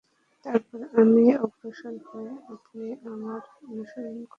[0.45, 4.29] তারপর আমি অগ্রসর হলে আপনি আমার অনুসরণ করবেন।